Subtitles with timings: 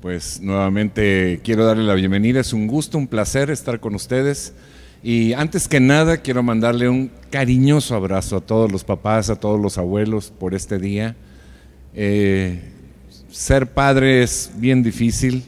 [0.00, 4.54] Pues nuevamente quiero darle la bienvenida, es un gusto, un placer estar con ustedes.
[5.02, 9.60] Y antes que nada quiero mandarle un cariñoso abrazo a todos los papás, a todos
[9.60, 11.16] los abuelos por este día.
[11.94, 12.62] Eh,
[13.28, 15.42] ser padre es bien difícil,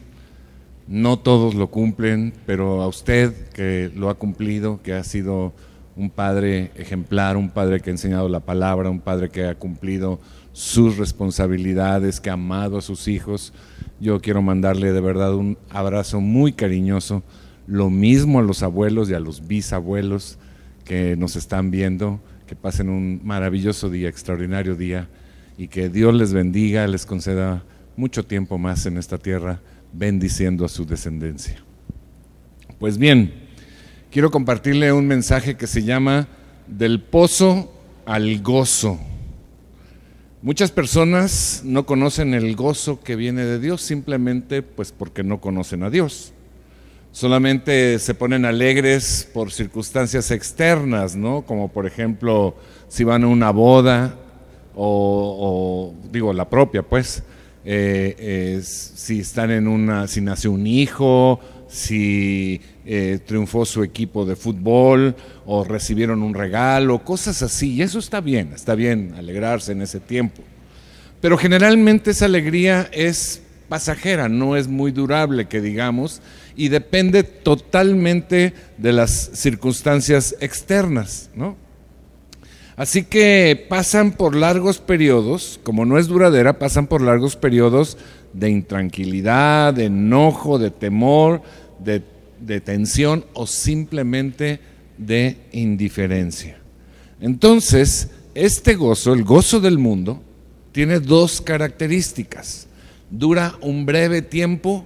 [0.85, 5.53] no todos lo cumplen, pero a usted que lo ha cumplido, que ha sido
[5.95, 10.19] un padre ejemplar, un padre que ha enseñado la palabra, un padre que ha cumplido
[10.53, 13.53] sus responsabilidades, que ha amado a sus hijos.
[13.99, 17.23] Yo quiero mandarle de verdad un abrazo muy cariñoso,
[17.67, 20.37] lo mismo a los abuelos y a los bisabuelos
[20.83, 25.07] que nos están viendo, que pasen un maravilloso día, extraordinario día,
[25.57, 27.63] y que Dios les bendiga, les conceda
[27.95, 29.61] mucho tiempo más en esta tierra,
[29.93, 31.63] bendiciendo a su descendencia.
[32.79, 33.33] Pues bien,
[34.09, 36.27] quiero compartirle un mensaje que se llama
[36.67, 37.71] Del pozo
[38.05, 38.99] al gozo.
[40.43, 45.83] Muchas personas no conocen el gozo que viene de Dios simplemente pues porque no conocen
[45.83, 46.33] a Dios.
[47.11, 51.43] Solamente se ponen alegres por circunstancias externas, ¿no?
[51.43, 52.55] Como por ejemplo
[52.87, 54.15] si van a una boda
[54.75, 57.21] o, digo la propia, pues,
[57.63, 64.35] eh, si están en una, si nació un hijo, si eh, triunfó su equipo de
[64.35, 65.15] fútbol
[65.45, 67.73] o recibieron un regalo, cosas así.
[67.73, 70.41] Y eso está bien, está bien alegrarse en ese tiempo.
[71.21, 76.21] Pero generalmente esa alegría es pasajera, no es muy durable, que digamos,
[76.57, 81.55] y depende totalmente de las circunstancias externas, ¿no?
[82.75, 87.97] Así que pasan por largos periodos, como no es duradera, pasan por largos periodos
[88.33, 91.41] de intranquilidad, de enojo, de temor,
[91.79, 92.01] de,
[92.61, 94.59] tensión o simplemente
[94.97, 96.57] de indiferencia.
[97.19, 100.21] Entonces, este gozo, el gozo del mundo,
[100.71, 102.67] tiene dos características.
[103.09, 104.85] Dura un breve tiempo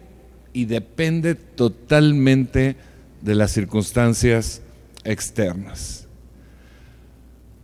[0.51, 2.75] y depende totalmente
[3.21, 4.61] de las circunstancias
[5.03, 6.07] externas.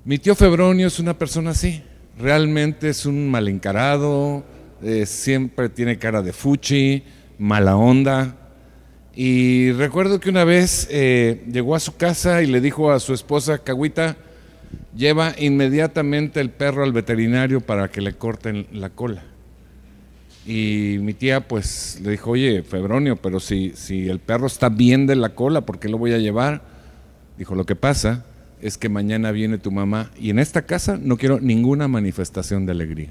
[0.03, 1.81] Mi tío Febronio es una persona así,
[2.17, 4.43] realmente es un mal encarado,
[4.81, 7.03] eh, siempre tiene cara de fuchi,
[7.37, 8.40] mala onda,
[9.15, 13.13] y recuerdo que una vez eh, llegó a su casa y le dijo a su
[13.13, 14.15] esposa, Caguita,
[14.95, 19.23] lleva inmediatamente el perro al veterinario para que le corten la cola.
[20.45, 25.07] Y mi tía pues le dijo, oye, Febronio, pero si, si el perro está bien
[25.07, 26.61] de la cola, ¿por qué lo voy a llevar?
[27.37, 28.25] Dijo, lo que pasa
[28.61, 32.71] es que mañana viene tu mamá y en esta casa no quiero ninguna manifestación de
[32.71, 33.09] alegría.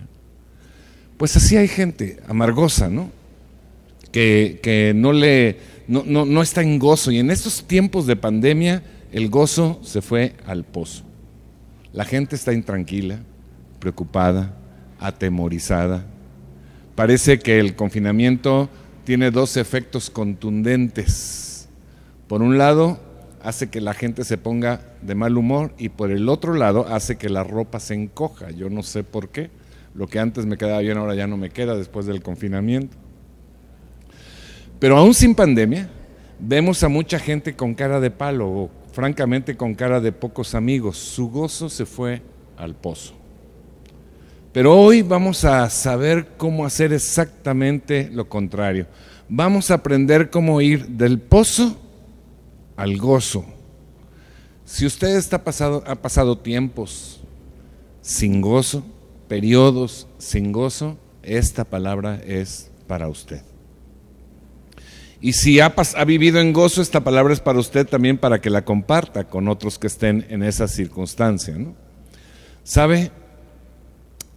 [1.19, 3.11] Pues así hay gente amargosa, ¿no?
[4.11, 5.59] Que, que no le
[5.91, 7.11] no, no, está en gozo.
[7.11, 11.03] Y en estos tiempos de pandemia, el gozo se fue al pozo.
[11.93, 13.19] La gente está intranquila,
[13.81, 14.57] preocupada,
[15.01, 16.07] atemorizada.
[16.95, 18.71] Parece que el confinamiento
[19.05, 21.69] tiene dos efectos contundentes.
[22.29, 23.01] Por un lado,
[23.43, 27.17] hace que la gente se ponga de mal humor y por el otro lado hace
[27.17, 28.53] que la ropa se encoja.
[28.53, 29.51] Yo no sé por qué.
[29.95, 32.97] Lo que antes me quedaba bien ahora ya no me queda después del confinamiento.
[34.81, 35.89] Pero aún sin pandemia,
[36.41, 40.97] vemos a mucha gente con cara de palo o francamente con cara de pocos amigos.
[40.97, 42.23] Su gozo se fue
[42.57, 43.15] al pozo.
[44.53, 48.87] Pero hoy vamos a saber cómo hacer exactamente lo contrario.
[49.29, 51.77] Vamos a aprender cómo ir del pozo
[52.75, 53.45] al gozo.
[54.65, 57.21] Si usted está pasado, ha pasado tiempos
[58.01, 58.83] sin gozo,
[59.29, 63.50] periodos sin gozo, esta palabra es para usted.
[65.21, 65.75] Y si ha,
[66.07, 69.79] vivido en gozo, esta palabra es para usted también para que la comparta con otros
[69.79, 71.57] que estén en esa circunstancia.
[71.59, 71.75] ¿no?
[72.65, 73.11] ¿Sabe?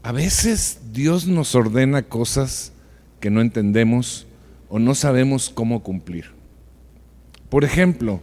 [0.02, 2.74] A veces Dios nos ordena cosas
[3.22, 4.28] que no entendemos
[4.68, 6.32] o no sabemos cómo cumplir.
[7.50, 8.22] Por ejemplo,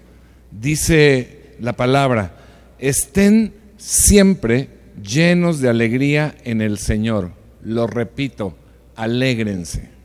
[0.51, 2.37] dice la palabra,
[2.79, 4.69] estén siempre
[5.03, 7.33] llenos de alegría en el Señor.
[7.63, 8.55] Lo repito,
[8.97, 10.00] alégrense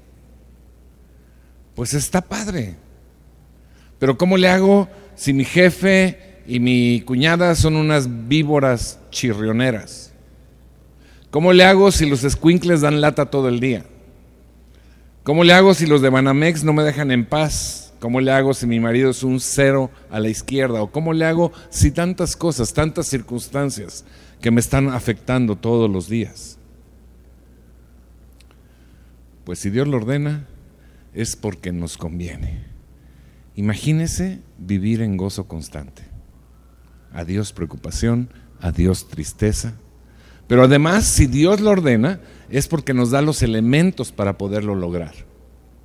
[1.75, 2.75] pues está padre.
[3.99, 10.13] Pero ¿cómo le hago si mi jefe y mi cuñada son unas víboras chirrioneras?
[11.31, 13.85] ¿Cómo le hago si los squinkles dan lata todo el día?
[15.23, 17.93] ¿Cómo le hago si los de Banamex no me dejan en paz?
[17.99, 20.81] ¿Cómo le hago si mi marido es un cero a la izquierda?
[20.81, 24.05] ¿O cómo le hago si tantas cosas, tantas circunstancias
[24.41, 26.57] que me están afectando todos los días?
[29.43, 30.45] Pues si Dios lo ordena,
[31.15, 32.65] es porque nos conviene.
[33.55, 36.03] Imagínese vivir en gozo constante.
[37.13, 38.29] Adiós preocupación,
[38.59, 39.73] adiós tristeza.
[40.47, 42.19] Pero además, si Dios lo ordena,
[42.49, 45.15] es porque nos da los elementos para poderlo lograr.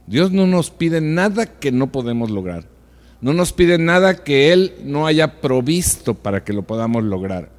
[0.06, 2.68] Dios no nos pide nada que no podemos lograr.
[3.20, 7.52] No nos pide nada que Él no haya provisto para que lo podamos lograr.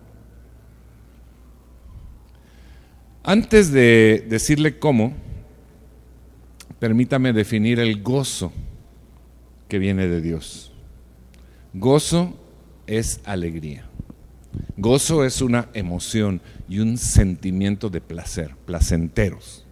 [3.23, 5.13] Antes de decirle cómo,
[6.81, 8.51] permítame definir el gozo
[9.67, 10.71] que viene de Dios.
[11.75, 12.35] Gozo
[12.87, 13.85] es alegría.
[14.77, 19.63] Gozo es una emoción y un sentimiento de placer, placenteros.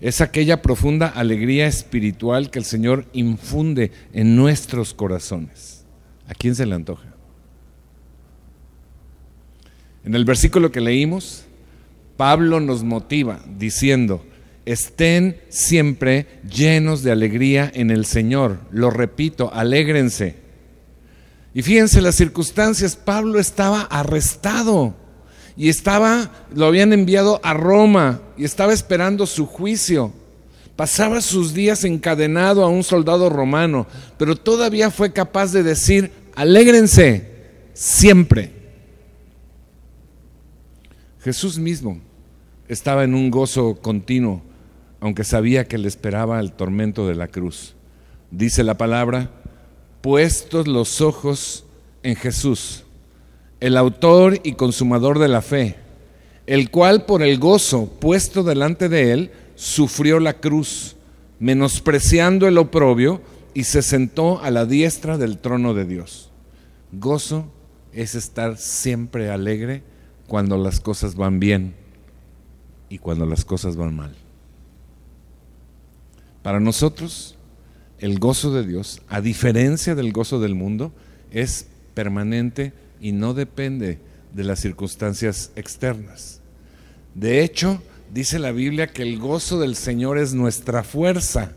[0.00, 5.84] Es aquella profunda alegría espiritual que el Señor infunde en nuestros corazones.
[6.28, 7.12] ¿A quién se le antoja?
[10.04, 11.44] En el versículo que leímos,
[12.16, 14.24] Pablo nos motiva diciendo,
[14.66, 18.60] estén siempre llenos de alegría en el Señor.
[18.70, 20.36] Lo repito, alégrense.
[21.54, 24.94] Y fíjense las circunstancias, Pablo estaba arrestado
[25.56, 30.12] y estaba, lo habían enviado a Roma y estaba esperando su juicio.
[30.76, 33.86] Pasaba sus días encadenado a un soldado romano,
[34.16, 37.28] pero todavía fue capaz de decir, alégrense
[37.74, 38.52] siempre.
[41.22, 42.00] Jesús mismo
[42.68, 44.42] estaba en un gozo continuo,
[45.00, 47.74] aunque sabía que le esperaba el tormento de la cruz.
[48.30, 49.30] Dice la palabra,
[50.00, 51.64] puestos los ojos
[52.02, 52.84] en Jesús,
[53.60, 55.76] el autor y consumador de la fe,
[56.46, 60.96] el cual por el gozo puesto delante de él sufrió la cruz,
[61.38, 63.20] menospreciando el oprobio,
[63.52, 66.30] y se sentó a la diestra del trono de Dios.
[66.92, 67.46] Gozo
[67.92, 69.82] es estar siempre alegre
[70.28, 71.74] cuando las cosas van bien
[72.88, 74.14] y cuando las cosas van mal.
[76.42, 77.36] Para nosotros,
[77.98, 80.92] el gozo de Dios, a diferencia del gozo del mundo,
[81.30, 83.98] es permanente y no depende
[84.32, 86.40] de las circunstancias externas.
[87.14, 87.82] De hecho,
[88.12, 91.52] dice la Biblia que el gozo del Señor es nuestra fuerza.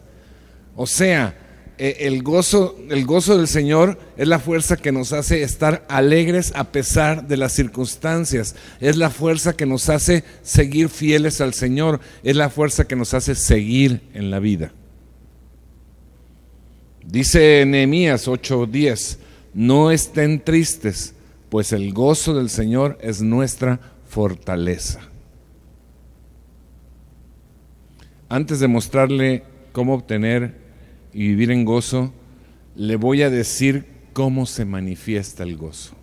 [0.75, 1.37] O sea,
[1.77, 6.53] e, el gozo, el gozo del Señor es la fuerza que nos hace estar alegres
[6.55, 8.55] a pesar de las circunstancias.
[8.79, 11.99] Es la fuerza que nos hace seguir fieles al Señor.
[12.23, 14.71] Es la fuerza que nos hace seguir en la vida.
[17.05, 19.17] Dice Nehemías 8:10,
[19.53, 21.13] no estén tristes,
[21.49, 25.01] pues el gozo del Señor es nuestra fortaleza.
[28.29, 29.43] Antes de mostrarle
[29.73, 30.62] cómo obtener
[31.13, 32.11] y vivir en gozo,
[32.75, 35.95] le voy a decir cómo se manifiesta el gozo.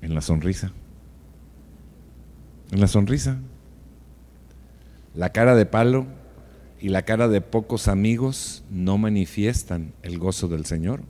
[0.00, 0.72] En la sonrisa.
[2.70, 3.38] En la sonrisa.
[5.14, 6.06] La cara de palo
[6.80, 11.02] y la cara de pocos amigos no manifiestan el gozo del Señor.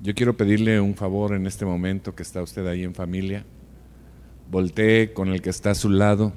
[0.00, 3.44] Yo quiero pedirle un favor en este momento que está usted ahí en familia.
[4.50, 6.32] Voltee con el que está a su lado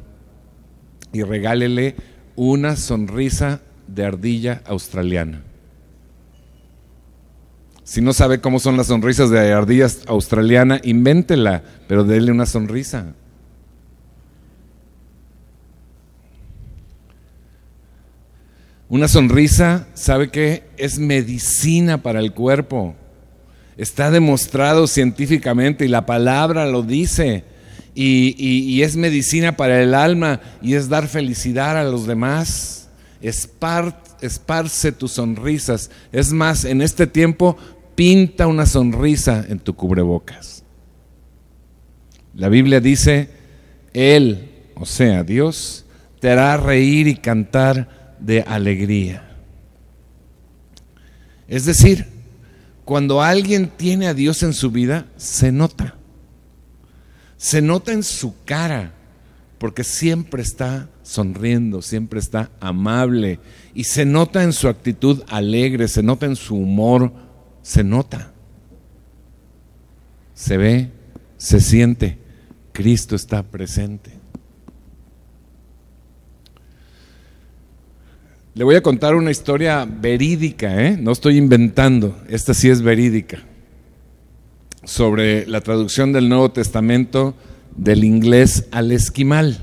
[1.12, 1.96] y regálele
[2.36, 5.42] una sonrisa de ardilla australiana.
[7.84, 13.14] Si no sabe cómo son las sonrisas de ardilla australiana, invéntela, pero déle una sonrisa.
[18.90, 20.64] Una sonrisa, ¿sabe qué?
[20.78, 22.96] Es medicina para el cuerpo.
[23.78, 27.44] Está demostrado científicamente y la palabra lo dice.
[27.98, 32.90] Y, es medicina para el alma y es dar felicidad a los demás.
[33.22, 35.90] esparce tus sonrisas.
[36.12, 37.58] Es más, en este tiempo
[37.96, 40.64] pinta una sonrisa en tu cubrebocas.
[42.34, 43.30] La Biblia dice,
[43.94, 45.86] Él, o sea, Dios,
[46.20, 49.26] te hará reír y cantar de alegría.
[51.48, 52.08] Es decir,
[52.84, 55.96] cuando alguien tiene a Dios en su vida, se nota.
[57.38, 58.94] Se nota en su cara,
[59.58, 63.40] porque siempre está sonriendo, siempre está amable,
[63.74, 67.12] y se nota en su actitud alegre, se nota en su humor,
[67.62, 68.32] se nota.
[70.34, 70.92] Se ve,
[71.38, 72.18] se siente,
[72.74, 74.12] Cristo está presente.
[78.56, 80.98] Le voy a contar una historia verídica, ¿eh?
[80.98, 83.40] no estoy inventando, esta sí es verídica,
[84.86, 87.36] sobre la traducción del Nuevo Testamento
[87.76, 89.60] del inglés al esquimal.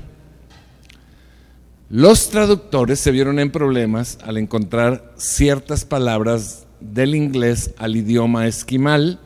[1.89, 9.19] Los traductores se vieron en problemas al encontrar ciertas palabras del inglés al idioma esquimal,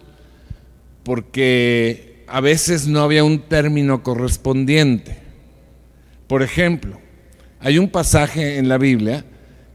[1.04, 5.18] porque a veces no había un término correspondiente.
[6.27, 7.00] Por ejemplo,
[7.60, 9.25] hay un pasaje en la Biblia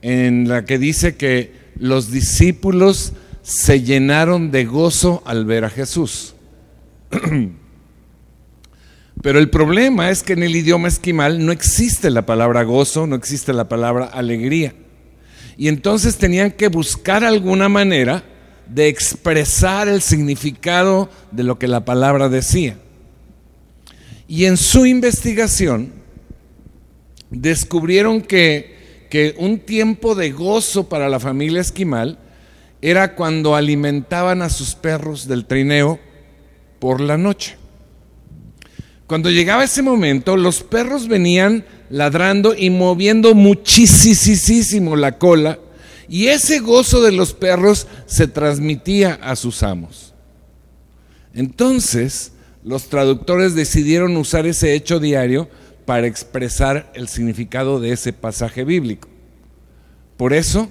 [0.02, 6.34] en la que dice que los discípulos se llenaron de gozo al ver a Jesús.
[9.22, 13.14] Pero el problema es que en el idioma esquimal no existe la palabra gozo, no
[13.14, 14.74] existe la palabra alegría.
[15.56, 18.24] Y entonces tenían que buscar alguna manera
[18.66, 22.78] de expresar el significado de lo que la palabra decía.
[24.26, 25.92] Y en su investigación
[27.30, 32.18] descubrieron que, que un tiempo de gozo para la familia esquimal
[32.82, 36.00] era cuando alimentaban a sus perros del trineo
[36.80, 37.56] por la noche.
[39.06, 45.58] Cuando llegaba ese momento, los perros venían ladrando y moviendo muchísimo la cola,
[46.08, 50.12] y ese gozo de los perros se transmitía a sus amos.
[51.34, 52.32] Entonces,
[52.64, 55.48] los traductores decidieron usar ese hecho diario
[55.84, 59.08] para expresar el significado de ese pasaje bíblico.
[60.16, 60.70] Por eso,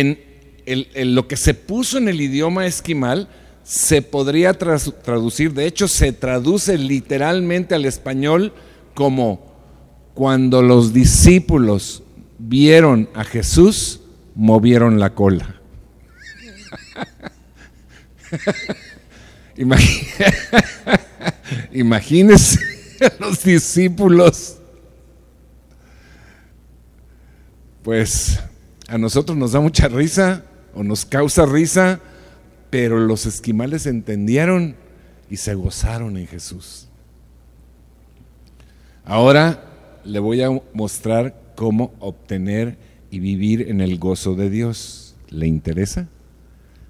[0.00, 3.28] en, lo que se puso en el idioma esquimal,
[3.62, 8.52] se podría traducir, de hecho se traduce literalmente al español
[8.94, 9.52] como
[10.14, 12.02] cuando los discípulos
[12.38, 14.00] vieron a Jesús,
[14.34, 15.60] movieron la cola.
[21.72, 22.58] Imagínense
[23.20, 24.58] los discípulos.
[27.82, 28.38] Pues
[28.92, 30.44] a nosotros nos da mucha risa
[30.74, 32.00] o nos causa risa
[32.68, 34.76] pero los esquimales entendieron
[35.28, 36.88] y se gozaron en Jesús.
[39.04, 39.64] Ahora
[40.04, 42.76] le voy a mostrar cómo obtener
[43.10, 45.14] y vivir en el gozo de Dios.
[45.28, 46.08] ¿Le interesa?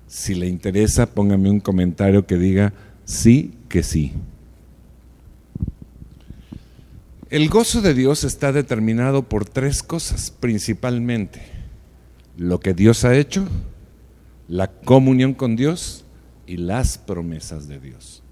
[0.07, 2.73] Si le interesa, póngame un comentario que diga
[3.05, 4.13] sí que sí.
[7.29, 11.62] El gozo de Dios está determinado por tres cosas principalmente.
[12.37, 13.47] Lo que Dios ha hecho,
[14.49, 16.05] la comunión con Dios
[16.47, 18.23] y las promesas de Dios.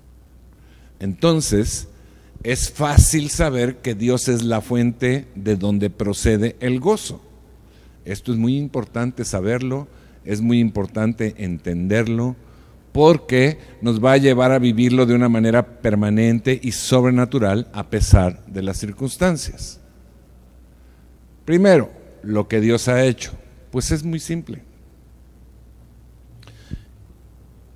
[0.99, 1.89] Entonces,
[2.43, 7.23] es fácil saber que Dios es la fuente de donde procede el gozo.
[8.05, 9.89] Esto es muy importante saberlo,
[10.25, 12.37] es muy importante entenderlo,
[12.93, 18.45] porque nos va a llevar a vivirlo de una manera permanente y sobrenatural a pesar
[18.47, 19.81] de las circunstancias.
[21.45, 21.91] Primero,
[22.23, 23.33] lo que Dios ha hecho,
[23.71, 24.63] pues es muy simple.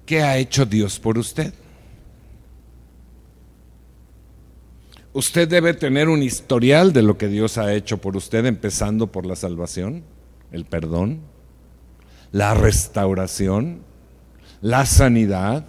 [0.06, 1.54] ¿Qué ha hecho Dios por usted?
[5.12, 9.24] Usted debe tener un historial de lo que Dios ha hecho por usted, empezando por
[9.24, 10.02] la salvación,
[10.50, 11.20] el perdón,
[12.32, 13.82] la restauración,
[14.60, 15.66] la sanidad,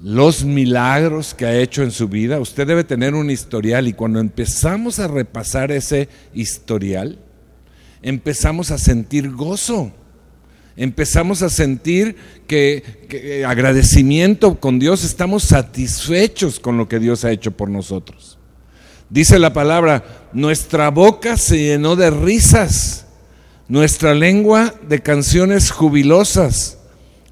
[0.00, 2.40] los milagros que ha hecho en su vida.
[2.40, 7.18] Usted debe tener un historial y cuando empezamos a repasar ese historial,
[8.02, 9.92] empezamos a sentir gozo
[10.78, 17.32] empezamos a sentir que, eh, agradecimiento con Dios, estamos satisfechos con lo que Dios ha
[17.32, 18.38] hecho por nosotros.
[19.10, 23.06] Dice la palabra, nuestra boca se llenó de risas,
[23.66, 26.78] nuestra lengua de canciones jubilosas.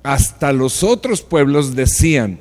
[0.03, 2.41] Hasta los otros pueblos decían,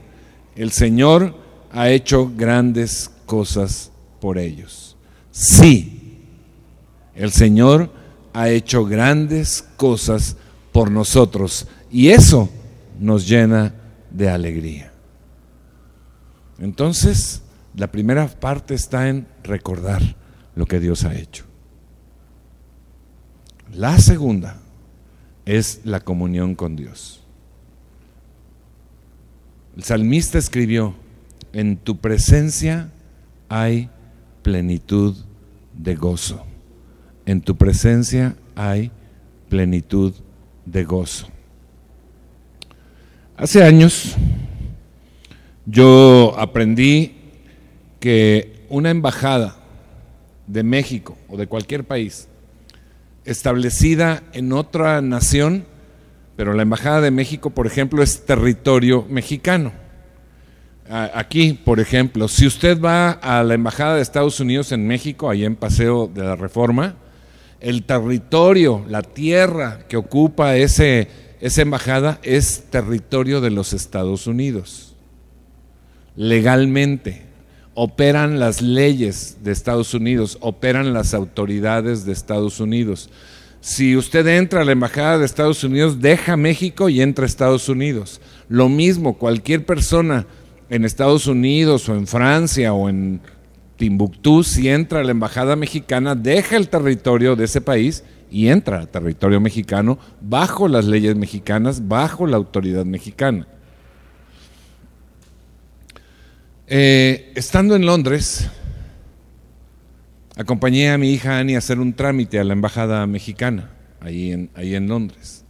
[0.55, 1.35] el Señor
[1.71, 4.97] ha hecho grandes cosas por ellos.
[5.31, 6.17] Sí,
[7.13, 7.91] el Señor
[8.35, 10.35] ha hecho grandes cosas
[10.73, 11.67] por nosotros.
[11.89, 12.49] Y eso
[12.99, 13.73] nos llena
[14.11, 14.91] de alegría.
[16.59, 17.41] Entonces,
[17.75, 20.01] la primera parte está en recordar
[20.53, 21.45] lo que Dios ha hecho.
[23.73, 24.57] La segunda
[25.45, 27.21] es la comunión con Dios.
[29.77, 30.93] El salmista escribió,
[31.53, 32.91] en tu presencia
[33.47, 33.89] hay
[34.43, 35.15] plenitud
[35.73, 36.45] de gozo.
[37.25, 38.91] En tu presencia hay
[39.49, 40.13] plenitud
[40.65, 41.27] de gozo.
[43.37, 44.15] Hace años
[45.65, 47.15] yo aprendí
[47.99, 49.55] que una embajada
[50.47, 52.27] de México o de cualquier país
[53.25, 55.65] establecida en otra nación,
[56.35, 59.73] pero la embajada de México, por ejemplo, es territorio mexicano.
[60.87, 65.43] Aquí, por ejemplo, si usted va a la embajada de Estados Unidos en México, ahí
[65.43, 66.95] en Paseo de la Reforma,
[67.59, 71.07] el territorio, la tierra que ocupa ese,
[71.41, 74.95] esa embajada es territorio de los Estados Unidos.
[76.15, 77.23] Legalmente,
[77.73, 83.09] operan las leyes de Estados Unidos, operan las autoridades de Estados Unidos.
[83.59, 87.67] Si usted entra a la embajada de Estados Unidos, deja México y entra a Estados
[87.67, 88.21] Unidos.
[88.47, 90.25] Lo mismo, cualquier persona
[90.69, 93.21] en Estados Unidos o en Francia o en
[93.77, 98.79] Timbuktu, si entra a la embajada mexicana, deja el territorio de ese país y entra
[98.79, 103.47] al territorio mexicano bajo las leyes mexicanas, bajo la autoridad mexicana.
[106.67, 108.49] Eh, estando en Londres,
[110.35, 114.49] acompañé a mi hija Annie a hacer un trámite a la embajada mexicana, ahí en,
[114.55, 115.45] ahí en Londres.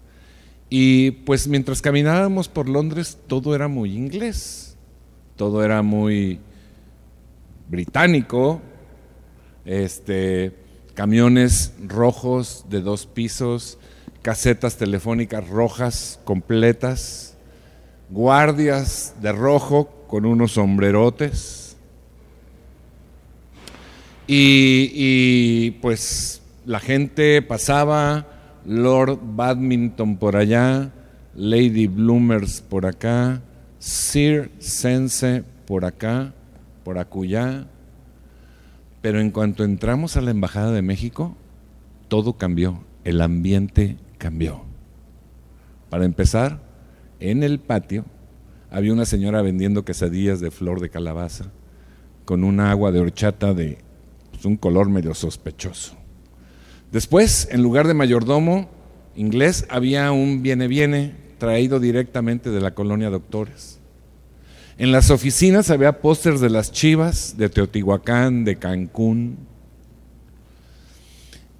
[0.69, 4.75] Y pues mientras caminábamos por Londres, todo era muy inglés,
[5.37, 6.39] todo era muy
[7.67, 8.61] británico,
[9.65, 10.53] este,
[10.93, 13.77] camiones rojos de dos pisos,
[14.21, 17.37] casetas telefónicas rojas completas,
[18.09, 21.77] guardias de rojo con unos sombrerotes.
[24.27, 28.25] Y, y, pues la gente pasaba,
[28.65, 30.91] Lord Badminton por allá,
[31.35, 33.41] Lady Bloomers por acá,
[33.77, 36.33] Sir Sense por acá,
[36.85, 37.65] por acullá.
[39.01, 41.35] Pero en cuanto entramos a la Embajada de México,
[42.07, 44.61] todo cambió, el ambiente cambió.
[45.89, 46.61] Para empezar,
[47.19, 48.05] en el patio
[48.71, 51.45] había una señora vendiendo quesadillas de flor de calabaza
[52.23, 53.79] con una agua de horchata de
[54.31, 55.95] pues, un color medio sospechoso.
[56.91, 58.69] Después, en lugar de mayordomo
[59.15, 63.79] inglés, había un viene-viene traído directamente de la colonia Doctores.
[64.77, 69.37] En las oficinas había pósters de las chivas, de Teotihuacán, de Cancún.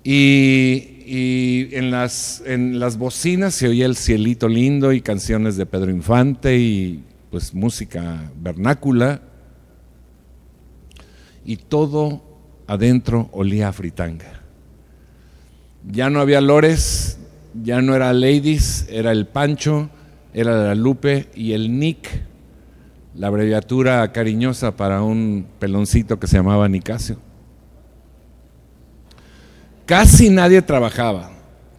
[0.04, 5.92] Y, en, las, en las bocinas se oía el cielito lindo y canciones de Pedro
[5.92, 9.22] Infante y pues música vernácula.
[11.46, 12.22] Y todo
[12.68, 14.42] adentro olía a fritanga.
[15.90, 17.18] Ya no había lores,
[17.64, 19.90] ya no era ladies, era el Pancho,
[20.34, 22.26] era la Lupe y el Nick,
[23.18, 27.18] la abreviatura cariñosa para un peloncito que se llamaba Nicasio.
[29.86, 31.32] Casi nadie trabajaba,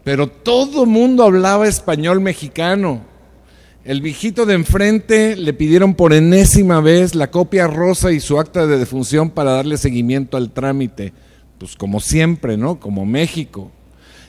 [0.03, 3.01] pero todo mundo hablaba español mexicano.
[3.83, 8.65] El viejito de enfrente le pidieron por enésima vez la copia rosa y su acta
[8.65, 11.13] de defunción para darle seguimiento al trámite.
[11.57, 12.79] Pues como siempre, ¿no?
[12.79, 13.71] Como México.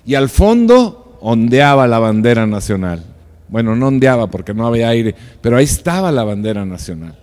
[0.04, 3.04] Y al fondo ondeaba la bandera nacional.
[3.48, 7.18] Bueno, no ondeaba porque no había aire, pero ahí estaba la bandera nacional.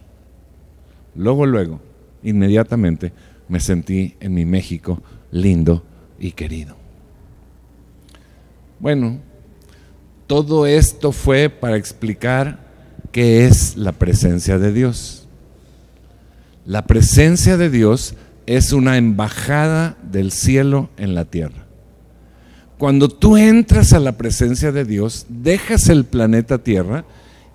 [1.15, 1.79] Luego, luego,
[2.23, 3.13] inmediatamente
[3.47, 5.83] me sentí en mi México lindo
[6.19, 6.75] y querido.
[8.79, 9.19] Bueno,
[10.27, 12.59] todo esto fue para explicar
[13.11, 15.27] qué es la presencia de Dios.
[16.65, 18.15] La presencia de Dios
[18.47, 21.64] es una embajada del cielo en la tierra.
[22.77, 27.05] Cuando tú entras a la presencia de Dios, dejas el planeta Tierra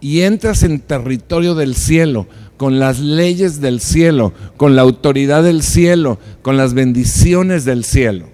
[0.00, 5.62] y entras en territorio del cielo, con las leyes del cielo, con la autoridad del
[5.62, 8.28] cielo, con las bendiciones del cielo.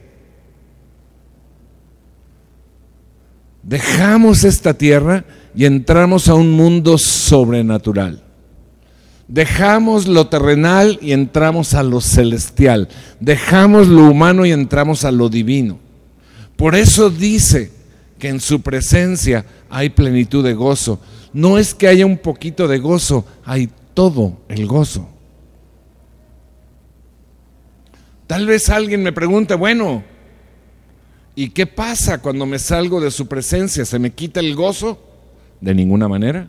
[3.63, 8.23] Dejamos esta tierra y entramos a un mundo sobrenatural.
[9.27, 12.89] Dejamos lo terrenal y entramos a lo celestial.
[13.19, 15.81] Dejamos lo humano y entramos a lo divino.
[16.57, 17.71] Por eso dice
[18.19, 21.01] que en su presencia hay plenitud de gozo.
[21.33, 25.09] No es que haya un poquito de gozo, hay todo el gozo.
[28.27, 30.03] Tal vez alguien me pregunte, bueno,
[31.39, 33.85] ¿Y qué pasa cuando me salgo de su presencia?
[33.85, 34.99] ¿Se me quita el gozo?
[35.61, 36.49] De ninguna manera.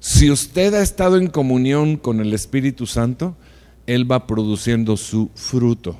[0.00, 3.36] Si usted ha estado en comunión con el Espíritu Santo,
[3.86, 5.98] Él va produciendo su fruto.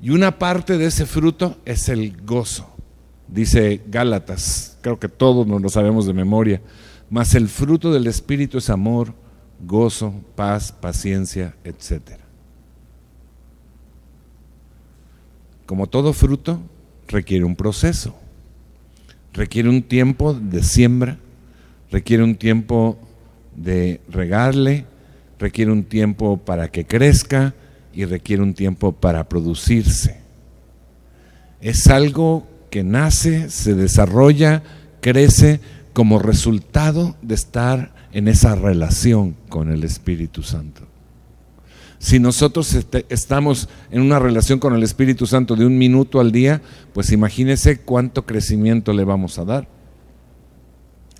[0.00, 2.68] Y una parte de ese fruto es el gozo.
[3.28, 6.60] Dice Gálatas, creo que todos nos lo sabemos de memoria.
[7.08, 9.14] Mas el fruto del Espíritu es amor,
[9.60, 12.24] gozo, paz, paciencia, etcétera.
[15.64, 16.60] Como todo fruto,
[17.08, 18.16] requiere un proceso,
[19.32, 21.18] requiere un tiempo de siembra,
[21.90, 22.98] requiere un tiempo
[23.56, 24.86] de regarle,
[25.38, 27.54] requiere un tiempo para que crezca
[27.96, 30.20] y requiere un tiempo para producirse.
[31.62, 34.62] Es algo que nace, se desarrolla,
[35.00, 35.60] crece
[35.94, 40.82] como resultado de estar en esa relación con el Espíritu Santo.
[41.98, 46.32] Si nosotros este, estamos en una relación con el Espíritu Santo de un minuto al
[46.32, 46.60] día,
[46.92, 49.68] pues imagínese cuánto crecimiento le vamos a dar.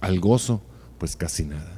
[0.02, 0.60] Al gozo,
[0.98, 1.75] pues casi nada.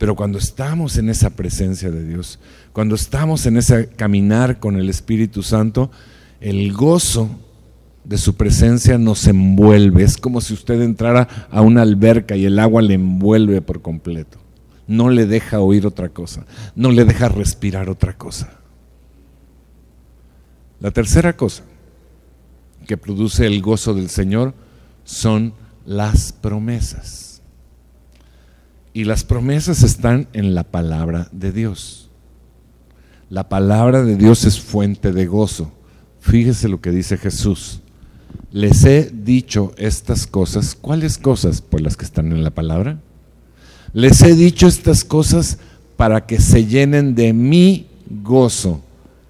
[0.00, 2.40] Pero cuando estamos en esa presencia de Dios,
[2.72, 5.92] cuando estamos en ese caminar con el Espíritu Santo,
[6.40, 7.30] el gozo
[8.02, 10.02] de su presencia nos envuelve.
[10.02, 14.40] Es como si usted entrara a una alberca y el agua le envuelve por completo
[14.90, 18.58] no le deja oír otra cosa, no le deja respirar otra cosa.
[20.80, 21.62] La tercera cosa
[22.88, 24.52] que produce el gozo del Señor
[25.04, 25.54] son
[25.86, 27.29] las promesas.
[28.92, 32.10] Y las promesas están en la palabra de Dios.
[33.28, 35.72] La palabra de Dios es fuente de gozo.
[36.20, 37.80] Fíjese lo que dice Jesús.
[38.50, 40.74] Les he dicho estas cosas.
[40.74, 41.60] ¿Cuáles cosas?
[41.60, 42.98] Pues las que están en la palabra.
[43.92, 45.58] Les he dicho estas cosas
[45.96, 47.86] para que se llenen de mi
[48.22, 48.80] gozo.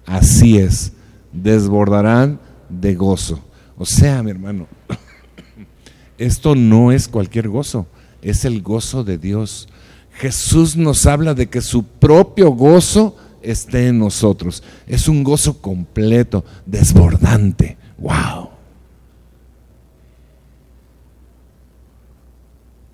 [0.05, 0.93] Así es,
[1.31, 3.43] desbordarán de gozo.
[3.77, 4.67] O sea, mi hermano,
[6.17, 7.87] esto no es cualquier gozo,
[8.21, 9.67] es el gozo de Dios.
[10.13, 14.63] Jesús nos habla de que su propio gozo esté en nosotros.
[14.87, 17.77] Es un gozo completo, desbordante.
[17.97, 18.49] ¡Wow!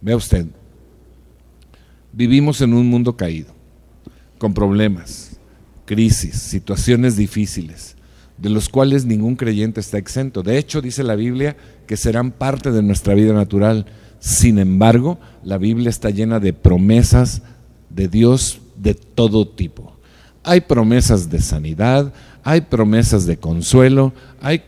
[0.02, 0.46] Vea usted,
[2.13, 3.52] vivimos en un mundo caído,
[4.38, 5.38] con problemas,
[5.86, 7.96] crisis, situaciones difíciles,
[8.38, 10.44] de los cuales ningún creyente está exento.
[10.44, 13.88] De hecho, dice la Biblia que serán parte de nuestra vida natural.
[14.19, 17.41] Sin embargo, la Biblia está llena de promesas
[17.89, 19.93] de Dios de todo tipo.
[20.43, 24.63] Hay promesas de sanidad, hay promesas de consuelo, hay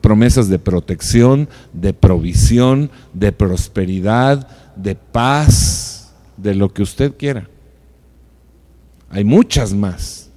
[0.00, 7.48] promesas de protección, de provisión, de prosperidad, de paz, de lo que usted quiera.
[9.10, 10.28] Hay muchas más.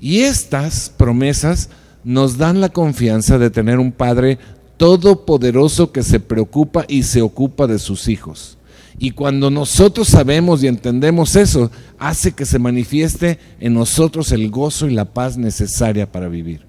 [0.00, 1.68] Y estas promesas
[2.02, 4.38] nos dan la confianza de tener un Padre
[4.80, 8.56] todopoderoso que se preocupa y se ocupa de sus hijos.
[8.98, 14.88] Y cuando nosotros sabemos y entendemos eso, hace que se manifieste en nosotros el gozo
[14.88, 16.64] y la paz necesaria para vivir.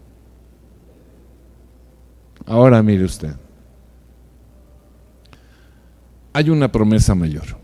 [2.45, 3.31] Ahora mire usted,
[6.33, 7.57] hay una promesa mayor.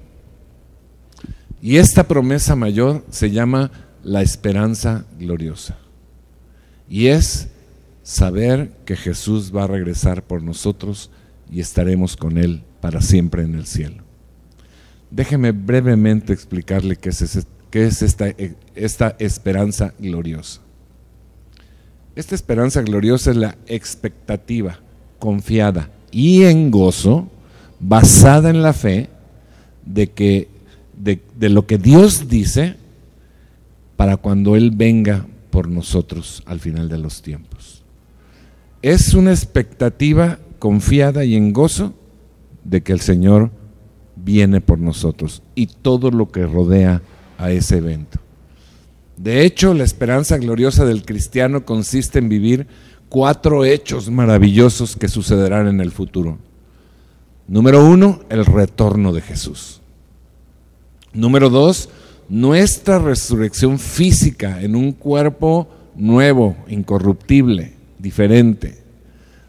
[1.62, 3.70] Y esta promesa mayor se llama
[4.02, 5.76] la esperanza gloriosa.
[6.88, 7.50] Y es
[8.08, 11.12] saber que Jesús va a regresar por nosotros
[11.52, 14.02] y estaremos con Él para siempre en el cielo.
[15.12, 18.34] Déjeme brevemente explicarle qué es, qué es esta,
[18.76, 20.62] esta esperanza gloriosa.
[22.16, 24.80] Esta esperanza gloriosa es la expectativa
[25.20, 27.28] confiada y en gozo,
[27.78, 29.10] basada en la fe
[29.86, 30.48] de que
[30.98, 32.78] de, de, lo que Dios dice
[33.98, 37.84] para cuando Él venga por nosotros al final de los tiempos.
[38.82, 41.94] Es una expectativa confiada y en gozo
[42.64, 43.52] de que el Señor
[44.16, 47.02] viene por nosotros y todo lo que rodea
[47.38, 48.20] a ese evento.
[49.16, 52.68] De hecho, la esperanza gloriosa del cristiano consiste en vivir
[53.10, 56.38] cuatro hechos maravillosos que sucederán en el futuro.
[57.48, 59.82] Número uno, el retorno de Jesús.
[61.14, 61.90] Número dos,
[62.30, 68.78] nuestra resurrección física en un cuerpo nuevo, incorruptible, diferente.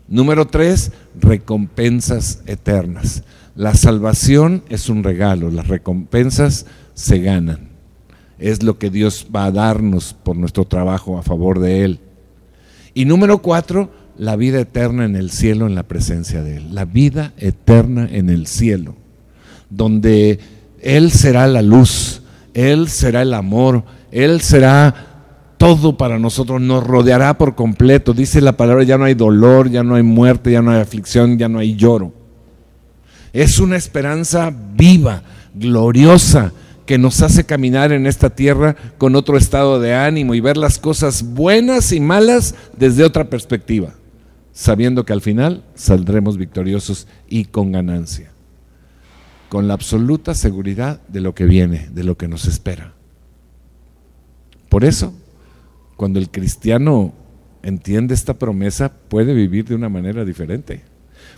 [0.09, 3.25] Número tres, recompensas eternas.
[3.55, 7.69] La salvación es un regalo, las recompensas se ganan
[8.39, 12.01] es lo que Dios va a darnos por nuestro trabajo a favor de Él.
[12.95, 16.75] Y número cuatro, la vida eterna en el cielo en la presencia de Él.
[16.75, 18.97] La vida eterna en el cielo,
[19.71, 20.39] donde
[20.81, 22.23] Él será la luz,
[22.55, 25.18] Él será el amor, Él será
[25.59, 28.14] todo para nosotros, nos rodeará por completo.
[28.14, 31.37] Dice la palabra, ya no hay dolor, ya no hay muerte, ya no hay aflicción,
[31.37, 32.14] ya no hay lloro.
[33.33, 35.23] Es una esperanza viva,
[35.55, 36.53] gloriosa,
[36.87, 40.79] que nos hace caminar en esta tierra con otro estado de ánimo y ver las
[40.79, 43.92] cosas buenas y malas desde otra perspectiva,
[44.53, 48.31] sabiendo que al final saldremos victoriosos y con ganancia,
[49.51, 52.94] con la absoluta seguridad de lo que viene, de lo que nos espera.
[54.71, 55.12] Por eso,
[55.99, 57.13] cuando el cristiano
[57.63, 60.83] entiende esta promesa, puede vivir de una manera diferente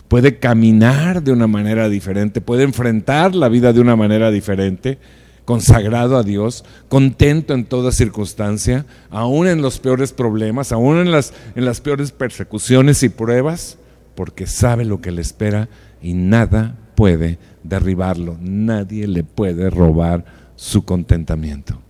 [0.07, 4.97] puede caminar de una manera diferente, puede enfrentar la vida de una manera diferente
[5.45, 11.33] consagrado a Dios, contento en toda circunstancia, aún en los peores problemas, aún en las,
[11.55, 13.77] en las peores persecuciones y pruebas,
[14.15, 15.69] porque sabe lo que le espera
[16.01, 21.81] y nada puede derribarlo, nadie le puede robar su contentamiento.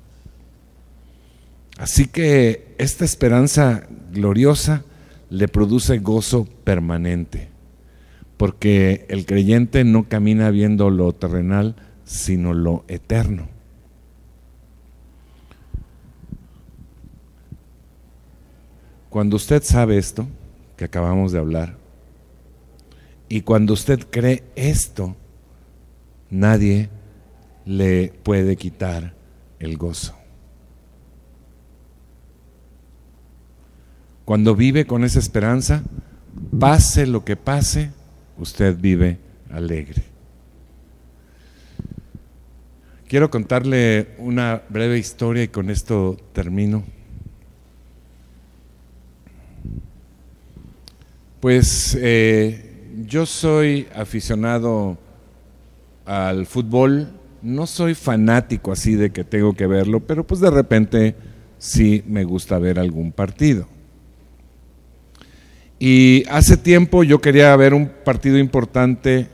[1.81, 4.83] Así que esta esperanza gloriosa
[5.31, 7.47] le produce gozo permanente,
[8.37, 13.49] porque el creyente no camina viendo lo terrenal, sino lo eterno.
[19.09, 20.27] Cuando usted sabe esto
[20.77, 21.77] que acabamos de hablar,
[23.27, 25.15] y cuando usted cree esto,
[26.29, 26.89] nadie
[27.65, 29.15] le puede quitar
[29.57, 30.20] el gozo.
[34.25, 35.83] Cuando vive con esa esperanza,
[36.59, 37.91] pase lo que pase,
[38.37, 39.17] usted vive
[39.49, 40.03] alegre.
[43.07, 46.83] Quiero contarle una breve historia y con esto termino.
[51.41, 54.97] Pues eh, yo soy aficionado
[56.05, 61.15] al fútbol, no soy fanático así de que tengo que verlo, pero pues de repente
[61.57, 63.67] sí me gusta ver algún partido.
[65.83, 69.29] Y hace tiempo yo quería ver un partido importante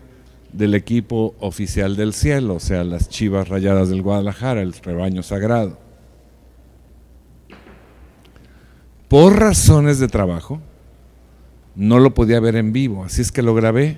[0.53, 5.77] del equipo oficial del cielo, o sea, las Chivas Rayadas del Guadalajara, el rebaño sagrado.
[9.10, 10.62] Por razones de trabajo,
[11.75, 13.97] no lo podía ver en vivo, así es que lo grabé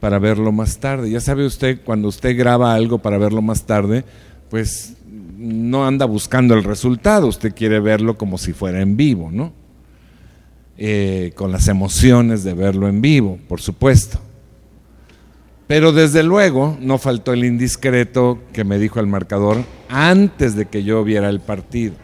[0.00, 1.10] para verlo más tarde.
[1.10, 4.06] Ya sabe usted, cuando usted graba algo para verlo más tarde,
[4.48, 4.96] pues
[5.36, 9.63] no anda buscando el resultado, usted quiere verlo como si fuera en vivo, ¿no?
[10.76, 14.18] Eh, con las emociones de verlo en vivo, por supuesto.
[15.68, 20.82] Pero desde luego no faltó el indiscreto que me dijo el marcador antes de que
[20.82, 21.94] yo viera el partido.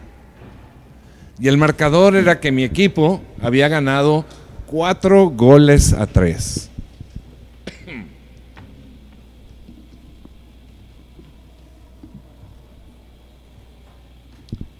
[1.37, 4.25] Y el marcador era que mi equipo había ganado
[4.67, 6.69] cuatro goles a tres.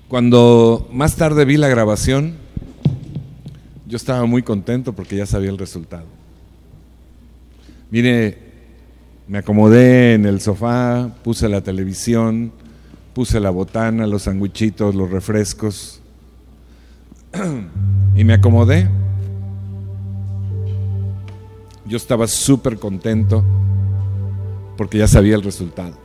[0.08, 2.41] Cuando más tarde vi la grabación,
[3.92, 6.06] yo estaba muy contento porque ya sabía el resultado.
[7.90, 8.38] Mire,
[9.28, 12.54] me acomodé en el sofá, puse la televisión,
[13.14, 16.00] puse la botana, los sandwichitos, los refrescos
[18.16, 18.88] y me acomodé.
[21.86, 23.44] Yo estaba súper contento
[24.78, 25.98] porque ya sabía el resultado.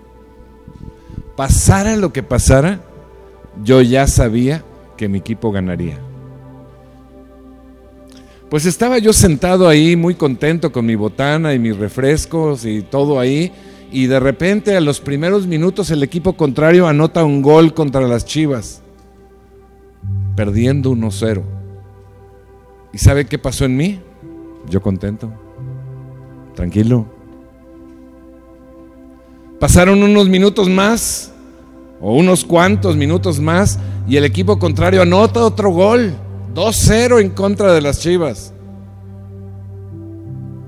[1.36, 2.80] Pasara lo que pasara,
[3.62, 4.64] yo ya sabía
[4.96, 6.00] que mi equipo ganaría.
[8.50, 13.18] Pues estaba yo sentado ahí muy contento con mi botana y mis refrescos y todo
[13.18, 13.52] ahí.
[13.90, 18.24] Y de repente a los primeros minutos el equipo contrario anota un gol contra las
[18.24, 18.82] Chivas,
[20.36, 21.42] perdiendo 1-0.
[22.92, 24.00] ¿Y sabe qué pasó en mí?
[24.68, 25.32] Yo contento,
[26.54, 27.06] tranquilo.
[29.58, 31.32] Pasaron unos minutos más,
[32.00, 36.14] o unos cuantos minutos más, y el equipo contrario anota otro gol.
[36.56, 38.54] 2-0 en contra de las Chivas.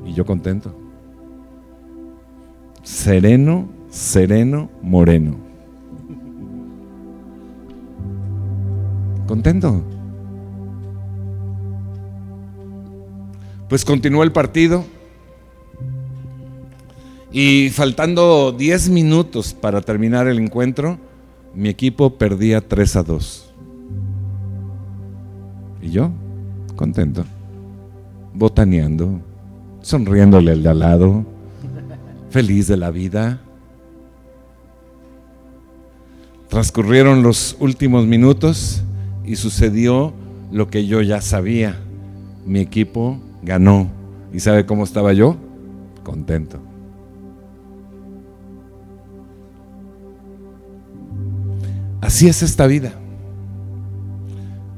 [0.05, 0.74] Y yo contento.
[2.83, 5.38] Sereno, sereno, moreno.
[9.27, 9.83] Contento.
[13.70, 14.85] Pues continuó el partido.
[17.33, 20.98] Y faltando 10 minutos para terminar el encuentro,
[21.55, 23.47] mi equipo perdía 3 a 2.
[25.80, 26.10] Y yo,
[26.76, 27.24] contento,
[28.34, 29.20] botaneando,
[29.80, 31.24] sonriéndole al de al lado,
[32.30, 33.40] feliz de la vida.
[36.48, 38.82] Transcurrieron los últimos minutos
[39.24, 40.12] y sucedió
[40.50, 41.78] lo que yo ya sabía.
[42.46, 43.88] Mi equipo ganó.
[44.32, 45.36] ¿Y sabe cómo estaba yo?
[46.02, 46.58] Contento.
[52.00, 52.94] Así es esta vida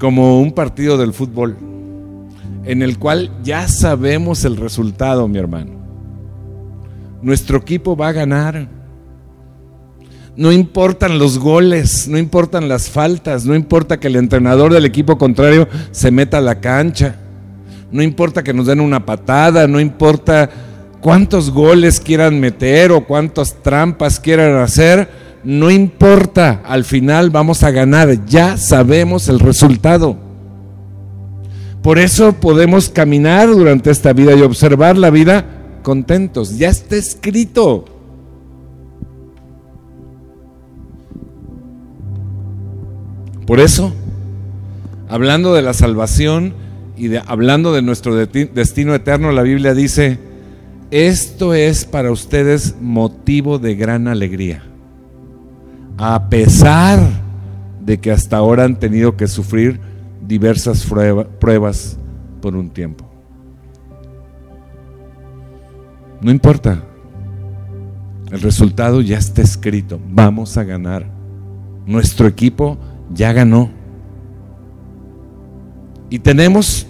[0.01, 1.59] como un partido del fútbol,
[2.65, 5.73] en el cual ya sabemos el resultado, mi hermano.
[7.21, 8.67] Nuestro equipo va a ganar.
[10.37, 15.19] No importan los goles, no importan las faltas, no importa que el entrenador del equipo
[15.19, 17.17] contrario se meta a la cancha,
[17.93, 20.49] no importa que nos den una patada, no importa
[21.03, 25.11] cuántos goles quieran meter o cuántas trampas quieran hacer,
[25.43, 30.17] no importa, al final vamos a ganar, ya sabemos el resultado.
[31.83, 35.47] Por eso podemos caminar durante esta vida y observar la vida
[35.83, 37.87] contentos, ya está escrito.
[43.47, 43.93] Por eso,
[45.09, 46.55] hablando de la salvación
[46.97, 50.19] y de, hablando de nuestro destino eterno, la Biblia dice,
[50.91, 54.70] esto es para ustedes motivo de gran alegría
[56.03, 56.99] a pesar
[57.85, 59.79] de que hasta ahora han tenido que sufrir
[60.27, 60.87] diversas
[61.39, 61.99] pruebas
[62.41, 63.05] por un tiempo.
[66.23, 66.83] No importa,
[68.33, 71.05] el resultado ya está escrito, vamos a ganar.
[71.85, 72.79] Nuestro equipo
[73.13, 73.69] ya ganó.
[76.09, 76.87] Y tenemos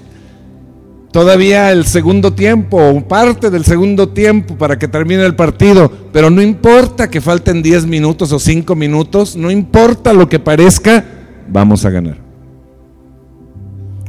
[1.12, 6.30] todavía el segundo tiempo o parte del segundo tiempo para que termine el partido, pero
[6.30, 11.04] no importa que falten 10 minutos o 5 minutos, no importa lo que parezca,
[11.48, 12.18] vamos a ganar.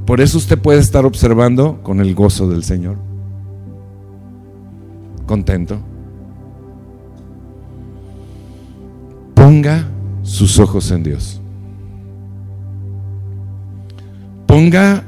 [0.05, 2.97] Por eso usted puede estar observando con el gozo del Señor.
[5.25, 5.91] Contento.
[9.41, 9.85] ponga
[10.23, 11.41] sus ojos en Dios.
[14.45, 15.03] Ponga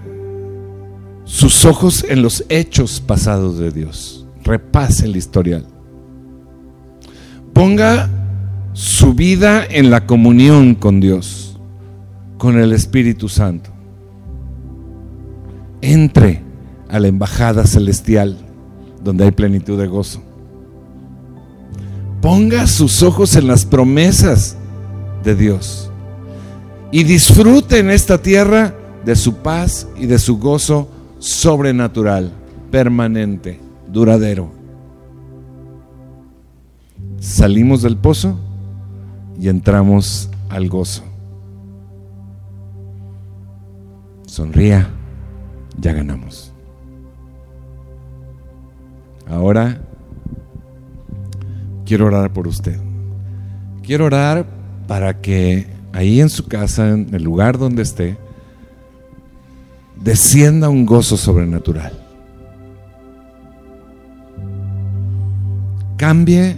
[1.25, 4.25] sus ojos en los hechos pasados de Dios.
[4.43, 5.65] Repase el historial.
[7.53, 8.09] Ponga
[8.73, 11.59] su vida en la comunión con Dios,
[12.38, 13.69] con el Espíritu Santo.
[15.81, 16.41] Entre
[16.89, 18.38] a la embajada celestial
[19.03, 20.21] donde hay plenitud de gozo.
[22.21, 24.55] Ponga sus ojos en las promesas
[25.23, 25.91] de Dios
[26.91, 30.88] y disfrute en esta tierra de su paz y de su gozo
[31.23, 32.33] sobrenatural,
[32.69, 33.57] permanente,
[33.88, 34.51] duradero.
[37.17, 38.38] Salimos del pozo
[39.39, 41.01] y entramos al gozo.
[44.25, 44.89] Sonría,
[45.79, 46.53] ya ganamos.
[49.25, 49.81] Ahora
[51.86, 52.81] quiero orar por usted.
[53.81, 54.45] Quiero orar
[54.88, 58.17] para que ahí en su casa, en el lugar donde esté,
[60.04, 61.94] descienda un gozo sobrenatural.
[65.98, 66.58] Cambie,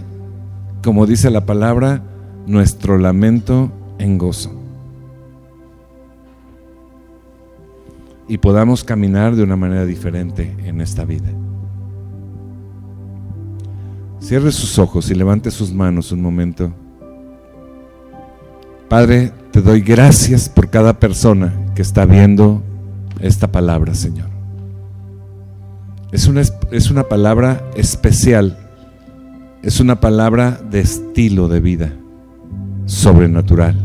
[0.82, 2.02] como dice la palabra,
[2.46, 4.52] nuestro lamento en gozo.
[8.28, 11.28] Y podamos caminar de una manera diferente en esta vida.
[14.18, 16.72] Cierre sus ojos y levante sus manos un momento.
[18.88, 22.62] Padre, te doy gracias por cada persona que está viendo
[23.20, 24.28] esta palabra, Señor.
[26.12, 28.56] Es una, es una palabra especial,
[29.62, 31.92] es una palabra de estilo de vida,
[32.86, 33.76] sobrenatural.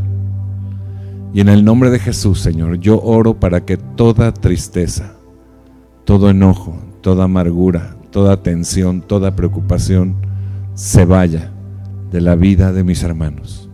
[1.34, 5.14] Y en el nombre de Jesús, Señor, yo oro para que toda tristeza,
[6.04, 10.16] todo enojo, toda amargura, toda tensión, toda preocupación
[10.76, 11.52] se vaya
[12.12, 13.70] de la vida de mis hermanos.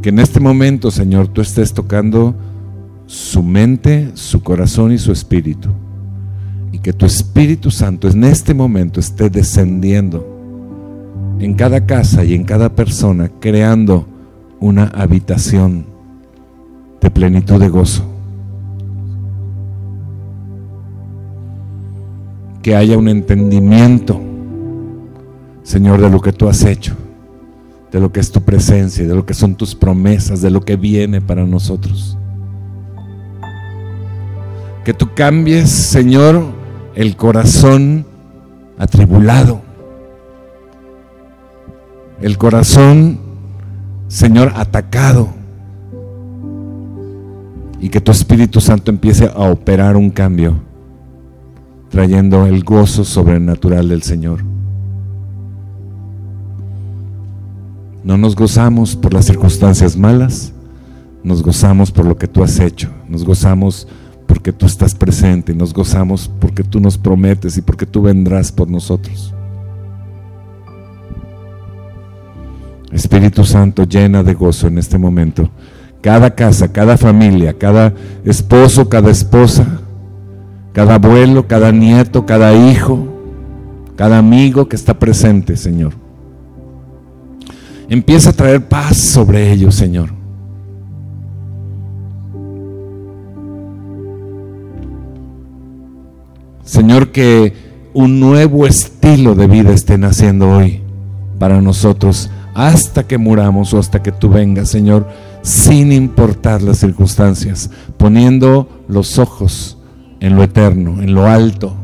[0.00, 2.34] Que en este momento, Señor, tú estés tocando
[3.06, 5.68] su mente, su corazón y su espíritu.
[6.72, 10.34] Y que tu Espíritu Santo en este momento esté descendiendo
[11.38, 14.06] en cada casa y en cada persona, creando
[14.60, 15.86] una habitación
[17.00, 18.04] de plenitud de gozo.
[22.62, 24.20] Que haya un entendimiento,
[25.62, 26.96] Señor, de lo que tú has hecho,
[27.92, 30.76] de lo que es tu presencia, de lo que son tus promesas, de lo que
[30.76, 32.16] viene para nosotros.
[34.84, 36.44] Que tú cambies, Señor,
[36.94, 38.04] el corazón
[38.78, 39.62] atribulado.
[42.20, 43.18] El corazón,
[44.08, 45.28] Señor, atacado.
[47.80, 50.54] Y que tu Espíritu Santo empiece a operar un cambio,
[51.90, 54.44] trayendo el gozo sobrenatural del Señor.
[58.04, 60.52] No nos gozamos por las circunstancias malas,
[61.22, 63.88] nos gozamos por lo que tú has hecho, nos gozamos
[64.44, 68.52] porque tú estás presente y nos gozamos porque tú nos prometes y porque tú vendrás
[68.52, 69.32] por nosotros.
[72.92, 75.48] Espíritu Santo llena de gozo en este momento.
[76.02, 77.94] Cada casa, cada familia, cada
[78.26, 79.80] esposo, cada esposa,
[80.74, 83.02] cada abuelo, cada nieto, cada hijo,
[83.96, 85.94] cada amigo que está presente, Señor.
[87.88, 90.23] Empieza a traer paz sobre ellos, Señor.
[96.74, 97.52] Señor, que
[97.92, 100.82] un nuevo estilo de vida esté naciendo hoy
[101.38, 105.06] para nosotros hasta que muramos o hasta que tú vengas, Señor,
[105.42, 109.78] sin importar las circunstancias, poniendo los ojos
[110.18, 111.76] en lo eterno, en lo alto.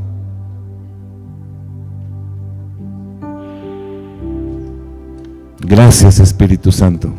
[5.61, 7.13] Gracias Espíritu Santo.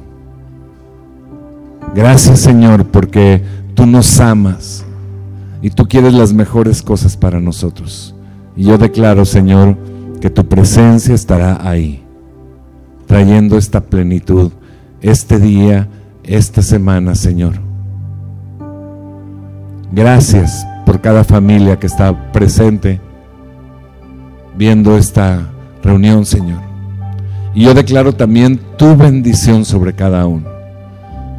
[1.95, 3.41] Gracias Señor porque
[3.75, 4.83] tú nos amas
[5.61, 8.15] y tú quieres las mejores cosas para nosotros.
[8.55, 9.77] Y yo declaro, Señor,
[10.19, 12.03] que tu presencia estará ahí,
[13.05, 14.51] trayendo esta plenitud
[15.01, 15.87] este día,
[16.23, 17.53] esta semana, Señor.
[19.91, 22.99] Gracias por cada familia que está presente
[24.57, 25.49] viendo esta
[25.83, 26.61] reunión, Señor.
[27.53, 30.49] Y yo declaro también tu bendición sobre cada uno.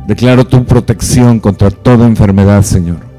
[0.06, 3.11] Declaro tu protección contra toda enfermedad, Señor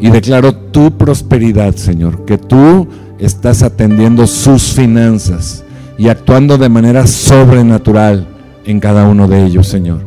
[0.00, 2.88] y declaro tu prosperidad, Señor, que tú
[3.18, 5.62] estás atendiendo sus finanzas
[5.98, 8.26] y actuando de manera sobrenatural
[8.64, 10.00] en cada uno de ellos, Señor.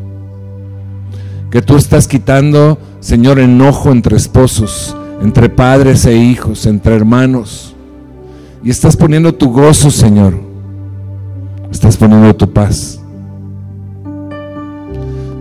[1.51, 7.75] Que tú estás quitando, Señor, enojo entre esposos, entre padres e hijos, entre hermanos.
[8.63, 10.33] Y estás poniendo tu gozo, Señor.
[11.71, 12.99] Estás poniendo tu paz.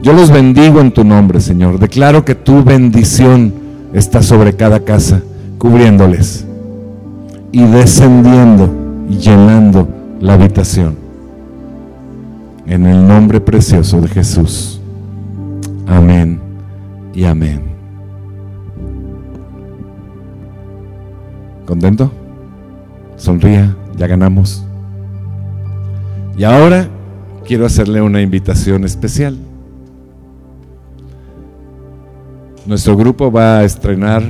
[0.02, 1.78] Yo los bendigo en tu nombre, Señor.
[1.78, 3.61] Declaro que tu bendición
[3.92, 5.22] está sobre cada casa,
[5.58, 6.46] cubriéndoles
[7.52, 8.70] y descendiendo
[9.08, 9.88] y llenando
[10.20, 10.96] la habitación.
[12.66, 14.80] En el nombre precioso de Jesús.
[15.86, 16.40] Amén
[17.12, 17.62] y amén.
[21.66, 22.10] ¿Contento?
[23.16, 24.64] Sonría, ya ganamos.
[26.36, 26.88] Y ahora
[27.46, 29.36] quiero hacerle una invitación especial.
[32.64, 34.22] Nuestro grupo va a estrenar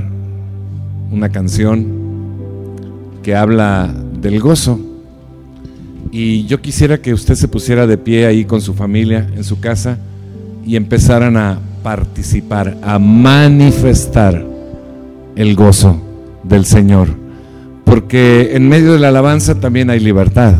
[1.11, 1.87] una canción
[3.23, 4.81] que habla del gozo.
[6.11, 9.61] Y yo quisiera que usted se pusiera de pie ahí con su familia en su
[9.61, 9.99] casa
[10.65, 14.43] y empezaran a participar, a manifestar
[15.37, 16.01] el gozo
[16.43, 17.09] del Señor.
[17.85, 20.55] Porque en medio de la alabanza también hay libertad.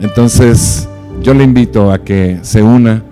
[0.00, 0.88] Entonces
[1.22, 3.02] yo le invito a que se una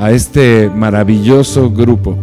[0.00, 2.16] a este maravilloso grupo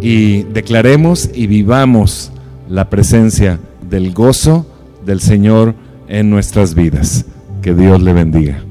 [0.00, 2.32] y declaremos y vivamos
[2.70, 3.58] la presencia
[3.88, 4.66] del gozo
[5.04, 5.74] del Señor
[6.08, 7.26] en nuestras vidas.
[7.60, 8.65] Que Dios le bendiga.